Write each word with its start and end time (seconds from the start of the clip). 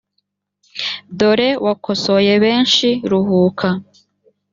dore 1.19 1.49
wakosoye 1.65 2.33
benshi 2.43 2.87
ruhuka 3.09 3.67